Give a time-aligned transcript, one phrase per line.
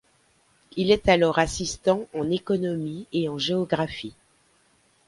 [0.77, 4.15] Il est alors assistant en économie et en géographie.